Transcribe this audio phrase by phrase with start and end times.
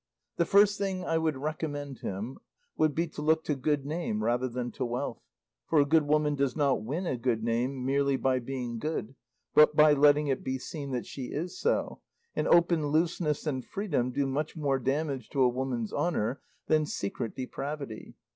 [0.37, 2.39] The first thing I would recommend him,
[2.75, 5.19] would be to look to good name rather than to wealth,
[5.67, 9.13] for a good woman does not win a good name merely by being good,
[9.53, 12.01] but by letting it be seen that she is so,
[12.35, 17.35] and open looseness and freedom do much more damage to a woman's honour than secret
[17.35, 18.15] depravity.